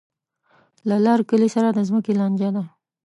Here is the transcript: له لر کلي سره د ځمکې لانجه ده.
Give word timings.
له 0.89 0.97
لر 1.05 1.19
کلي 1.29 1.49
سره 1.55 1.67
د 1.71 1.79
ځمکې 1.89 2.11
لانجه 2.19 2.49
ده. 2.55 2.63